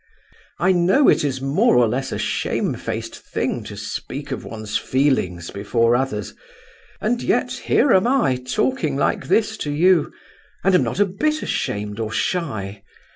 [0.57, 5.51] "I know it is more or less a shamefaced thing to speak of one's feelings
[5.51, 6.33] before others;
[6.99, 10.11] and yet here am I talking like this to you,
[10.63, 12.81] and am not a bit ashamed or shy.